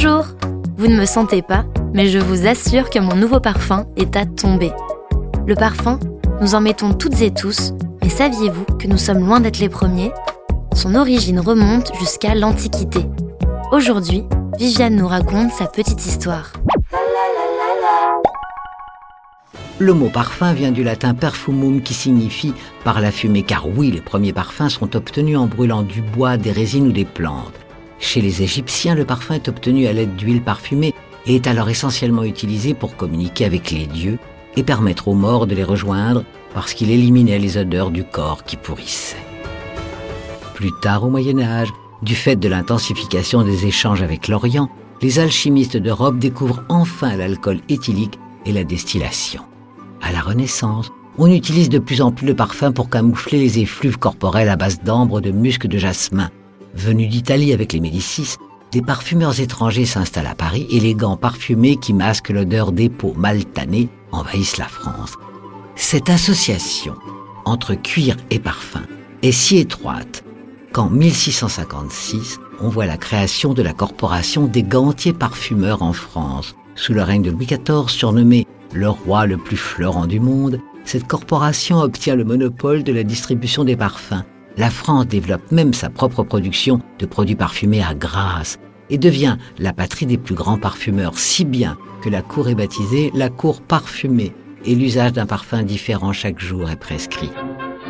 Bonjour 0.00 0.26
Vous 0.76 0.86
ne 0.86 0.94
me 0.94 1.06
sentez 1.06 1.42
pas, 1.42 1.64
mais 1.92 2.06
je 2.06 2.20
vous 2.20 2.46
assure 2.46 2.88
que 2.88 3.00
mon 3.00 3.16
nouveau 3.16 3.40
parfum 3.40 3.84
est 3.96 4.14
à 4.14 4.26
tomber. 4.26 4.70
Le 5.44 5.56
parfum, 5.56 5.98
nous 6.40 6.54
en 6.54 6.60
mettons 6.60 6.94
toutes 6.94 7.20
et 7.20 7.34
tous, 7.34 7.72
mais 8.00 8.08
saviez-vous 8.08 8.64
que 8.78 8.86
nous 8.86 8.96
sommes 8.96 9.26
loin 9.26 9.40
d'être 9.40 9.58
les 9.58 9.68
premiers? 9.68 10.12
Son 10.72 10.94
origine 10.94 11.40
remonte 11.40 11.90
jusqu'à 11.98 12.36
l'Antiquité. 12.36 13.00
Aujourd'hui, 13.72 14.22
Viviane 14.56 14.94
nous 14.94 15.08
raconte 15.08 15.50
sa 15.50 15.66
petite 15.66 16.06
histoire. 16.06 16.52
Le 19.80 19.94
mot 19.94 20.10
parfum 20.10 20.52
vient 20.52 20.70
du 20.70 20.84
latin 20.84 21.12
perfumum 21.12 21.82
qui 21.82 21.94
signifie 21.94 22.54
par 22.84 23.00
la 23.00 23.10
fumée, 23.10 23.42
car 23.42 23.66
oui, 23.76 23.90
les 23.90 24.00
premiers 24.00 24.32
parfums 24.32 24.68
sont 24.68 24.94
obtenus 24.94 25.38
en 25.38 25.46
brûlant 25.46 25.82
du 25.82 26.02
bois, 26.02 26.36
des 26.36 26.52
résines 26.52 26.86
ou 26.86 26.92
des 26.92 27.04
plantes. 27.04 27.67
Chez 27.98 28.20
les 28.20 28.42
Égyptiens, 28.42 28.94
le 28.94 29.04
parfum 29.04 29.34
est 29.34 29.48
obtenu 29.48 29.86
à 29.86 29.92
l'aide 29.92 30.16
d'huile 30.16 30.42
parfumée 30.42 30.94
et 31.26 31.34
est 31.34 31.46
alors 31.46 31.68
essentiellement 31.68 32.24
utilisé 32.24 32.74
pour 32.74 32.96
communiquer 32.96 33.44
avec 33.44 33.70
les 33.70 33.86
dieux 33.86 34.18
et 34.56 34.62
permettre 34.62 35.08
aux 35.08 35.14
morts 35.14 35.46
de 35.46 35.54
les 35.54 35.64
rejoindre 35.64 36.24
parce 36.54 36.74
qu'il 36.74 36.90
éliminait 36.90 37.38
les 37.38 37.58
odeurs 37.58 37.90
du 37.90 38.04
corps 38.04 38.44
qui 38.44 38.56
pourrissaient. 38.56 39.16
Plus 40.54 40.72
tard 40.80 41.04
au 41.04 41.10
Moyen 41.10 41.38
Âge, 41.38 41.68
du 42.02 42.14
fait 42.14 42.36
de 42.36 42.48
l'intensification 42.48 43.42
des 43.42 43.66
échanges 43.66 44.02
avec 44.02 44.28
l'Orient, 44.28 44.70
les 45.02 45.18
alchimistes 45.18 45.76
d'Europe 45.76 46.18
découvrent 46.18 46.64
enfin 46.68 47.16
l'alcool 47.16 47.60
éthylique 47.68 48.18
et 48.46 48.52
la 48.52 48.64
distillation. 48.64 49.42
À 50.02 50.12
la 50.12 50.20
Renaissance, 50.20 50.90
on 51.18 51.30
utilise 51.30 51.68
de 51.68 51.78
plus 51.78 52.00
en 52.00 52.12
plus 52.12 52.26
le 52.26 52.34
parfum 52.34 52.72
pour 52.72 52.90
camoufler 52.90 53.38
les 53.38 53.58
effluves 53.58 53.98
corporels 53.98 54.48
à 54.48 54.56
base 54.56 54.80
d'ambre, 54.82 55.20
de 55.20 55.30
musc, 55.30 55.66
de 55.66 55.78
jasmin. 55.78 56.30
Venus 56.74 57.08
d'Italie 57.08 57.52
avec 57.52 57.72
les 57.72 57.80
Médicis, 57.80 58.36
des 58.72 58.82
parfumeurs 58.82 59.40
étrangers 59.40 59.86
s'installent 59.86 60.26
à 60.26 60.34
Paris 60.34 60.66
et 60.70 60.80
les 60.80 60.94
gants 60.94 61.16
parfumés 61.16 61.76
qui 61.76 61.94
masquent 61.94 62.30
l'odeur 62.30 62.72
des 62.72 62.88
peaux 62.88 63.14
mal 63.14 63.44
tannées 63.44 63.88
envahissent 64.12 64.58
la 64.58 64.68
France. 64.68 65.14
Cette 65.74 66.10
association 66.10 66.94
entre 67.44 67.74
cuir 67.74 68.16
et 68.30 68.38
parfum 68.38 68.82
est 69.22 69.32
si 69.32 69.56
étroite 69.56 70.24
qu'en 70.72 70.90
1656, 70.90 72.38
on 72.60 72.68
voit 72.68 72.86
la 72.86 72.98
création 72.98 73.54
de 73.54 73.62
la 73.62 73.72
corporation 73.72 74.46
des 74.46 74.62
gantiers 74.62 75.14
parfumeurs 75.14 75.82
en 75.82 75.92
France. 75.92 76.54
Sous 76.74 76.92
le 76.92 77.02
règne 77.02 77.22
de 77.22 77.30
Louis 77.30 77.46
XIV, 77.46 77.88
surnommé 77.88 78.46
le 78.74 78.88
roi 78.90 79.26
le 79.26 79.38
plus 79.38 79.56
fleurant 79.56 80.06
du 80.06 80.20
monde, 80.20 80.60
cette 80.84 81.06
corporation 81.06 81.78
obtient 81.78 82.16
le 82.16 82.24
monopole 82.24 82.82
de 82.82 82.92
la 82.92 83.02
distribution 83.02 83.64
des 83.64 83.76
parfums. 83.76 84.24
La 84.58 84.70
France 84.70 85.06
développe 85.06 85.52
même 85.52 85.72
sa 85.72 85.88
propre 85.88 86.24
production 86.24 86.80
de 86.98 87.06
produits 87.06 87.36
parfumés 87.36 87.84
à 87.84 87.94
Grasse 87.94 88.58
et 88.90 88.98
devient 88.98 89.36
la 89.56 89.72
patrie 89.72 90.04
des 90.04 90.18
plus 90.18 90.34
grands 90.34 90.58
parfumeurs, 90.58 91.16
si 91.16 91.44
bien 91.44 91.78
que 92.02 92.08
la 92.08 92.22
cour 92.22 92.48
est 92.48 92.56
baptisée 92.56 93.12
la 93.14 93.28
cour 93.28 93.62
parfumée 93.62 94.34
et 94.64 94.74
l'usage 94.74 95.12
d'un 95.12 95.26
parfum 95.26 95.62
différent 95.62 96.12
chaque 96.12 96.40
jour 96.40 96.68
est 96.68 96.76
prescrit. 96.76 97.30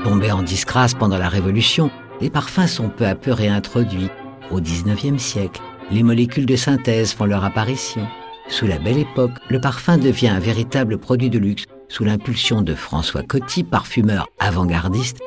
Tombés 0.05 0.31
en 0.31 0.43
disgrâce 0.43 0.93
pendant 0.93 1.17
la 1.17 1.31
Révolution, 1.31 1.91
les 2.21 2.29
parfums 2.29 2.67
sont 2.67 2.91
peu 2.91 3.07
à 3.07 3.15
peu 3.15 3.33
réintroduits. 3.33 4.11
Au 4.51 4.61
XIXe 4.61 5.23
siècle, 5.23 5.63
les 5.91 6.03
molécules 6.03 6.47
de 6.47 6.57
synthèse 6.57 7.15
font 7.15 7.25
leur 7.25 7.45
apparition. 7.45 8.07
Sous 8.49 8.67
la 8.67 8.79
belle 8.79 8.99
époque, 8.99 9.33
le 9.49 9.61
parfum 9.61 9.97
devient 9.97 10.29
un 10.29 10.39
véritable 10.39 10.99
produit 10.99 11.31
de 11.31 11.39
luxe 11.39 11.65
sous 11.89 12.05
l'impulsion 12.05 12.61
de 12.61 12.75
François 12.75 13.23
Coty, 13.23 13.65
parfumeur 13.65 14.29
avant-gardiste, 14.39 15.19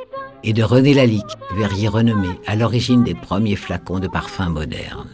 et 0.43 0.53
de 0.53 0.63
René 0.63 0.93
Lalique, 0.93 1.37
verrier 1.55 1.87
renommé 1.87 2.29
à 2.47 2.55
l'origine 2.55 3.03
des 3.03 3.15
premiers 3.15 3.55
flacons 3.55 3.99
de 3.99 4.07
parfums 4.07 4.49
modernes. 4.49 5.09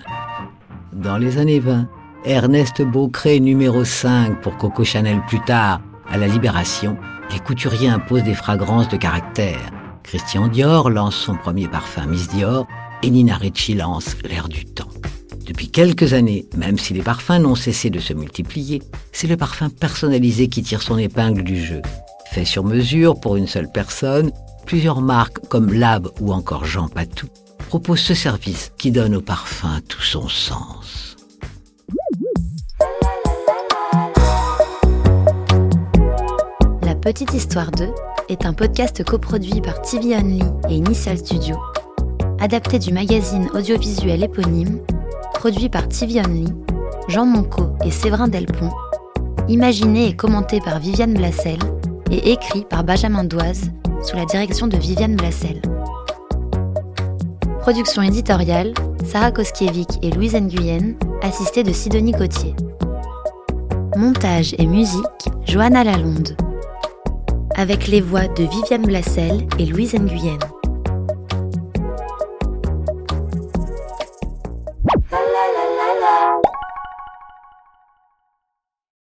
Dans 0.93 1.17
les 1.17 1.37
années 1.37 1.59
20, 1.59 1.87
Ernest 2.25 2.81
Beaucré 2.81 3.39
numéro 3.39 3.83
5 3.83 4.41
pour 4.41 4.57
Coco 4.57 4.83
Chanel 4.83 5.21
plus 5.27 5.41
tard, 5.41 5.81
à 6.09 6.17
la 6.17 6.27
Libération, 6.27 6.97
les 7.31 7.39
couturiers 7.39 7.89
imposent 7.89 8.23
des 8.23 8.33
fragrances 8.33 8.89
de 8.89 8.97
caractère. 8.97 9.59
Christian 10.03 10.47
Dior 10.47 10.89
lance 10.89 11.15
son 11.15 11.35
premier 11.35 11.67
parfum 11.67 12.05
Miss 12.07 12.29
Dior 12.29 12.65
et 13.03 13.09
Nina 13.09 13.35
Ricci 13.35 13.73
lance 13.73 14.15
l'air 14.23 14.47
du 14.47 14.65
temps. 14.65 14.87
Depuis 15.45 15.69
quelques 15.69 16.13
années, 16.13 16.45
même 16.57 16.77
si 16.77 16.93
les 16.93 17.01
parfums 17.01 17.39
n'ont 17.39 17.55
cessé 17.55 17.89
de 17.89 17.99
se 17.99 18.13
multiplier, 18.13 18.81
c'est 19.11 19.27
le 19.27 19.37
parfum 19.37 19.69
personnalisé 19.69 20.47
qui 20.47 20.63
tire 20.63 20.81
son 20.81 20.97
épingle 20.97 21.43
du 21.43 21.63
jeu. 21.63 21.81
Fait 22.31 22.45
sur 22.45 22.63
mesure 22.65 23.19
pour 23.19 23.37
une 23.37 23.47
seule 23.47 23.71
personne, 23.71 24.31
plusieurs 24.67 24.99
marques 24.99 25.39
comme 25.47 25.71
Lab 25.71 26.09
ou 26.19 26.33
encore 26.33 26.65
Jean 26.65 26.89
Patou 26.89 27.27
proposent 27.69 28.01
ce 28.01 28.13
service 28.13 28.73
qui 28.77 28.91
donne 28.91 29.15
au 29.15 29.21
parfum 29.21 29.79
tout 29.87 30.01
son 30.01 30.27
sens. 30.27 31.15
La 36.83 36.95
Petite 36.95 37.33
Histoire 37.33 37.71
2 37.71 37.87
est 38.27 38.45
un 38.45 38.51
podcast 38.51 39.05
coproduit 39.05 39.61
par 39.61 39.81
TV 39.81 40.17
Only 40.17 40.43
et 40.69 40.75
Initial 40.75 41.17
Studio, 41.17 41.55
adapté 42.41 42.77
du 42.77 42.91
magazine 42.91 43.49
audiovisuel 43.53 44.21
éponyme 44.21 44.81
produit 45.33 45.69
par 45.69 45.87
TV 45.87 46.19
Only, 46.19 46.47
Jean 47.07 47.25
Monco 47.25 47.69
et 47.85 47.91
Séverin 47.91 48.27
Delpont, 48.27 48.71
imaginé 49.47 50.09
et 50.09 50.15
commenté 50.15 50.59
par 50.59 50.79
Viviane 50.79 51.13
Blassel 51.13 51.59
et 52.11 52.33
écrit 52.33 52.65
par 52.69 52.83
Benjamin 52.83 53.23
Doise 53.23 53.71
sous 54.03 54.15
la 54.15 54.25
direction 54.25 54.67
de 54.67 54.77
Viviane 54.77 55.15
Blassel. 55.15 55.61
Production 57.59 58.01
éditoriale, 58.01 58.73
Sarah 59.05 59.31
Koskiewicz 59.31 59.97
et 60.01 60.11
Louise 60.11 60.35
Nguyen, 60.35 60.95
assistée 61.21 61.63
de 61.63 61.71
Sidonie 61.73 62.13
Cotier. 62.13 62.55
Montage 63.95 64.55
et 64.57 64.65
musique, 64.65 65.01
Johanna 65.45 65.83
Lalonde. 65.83 66.37
Avec 67.55 67.87
les 67.87 68.01
voix 68.01 68.27
de 68.27 68.43
Viviane 68.43 68.85
Blassel 68.85 69.47
et 69.59 69.65
Louise 69.65 69.95
Nguyen. 69.95 70.39